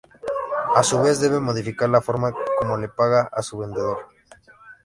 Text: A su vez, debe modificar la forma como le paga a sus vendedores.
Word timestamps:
A 0.73 0.81
su 0.81 0.99
vez, 0.99 1.19
debe 1.21 1.39
modificar 1.39 1.87
la 1.87 2.01
forma 2.01 2.33
como 2.57 2.75
le 2.75 2.89
paga 2.89 3.29
a 3.31 3.43
sus 3.43 3.59
vendedores. 3.59 4.07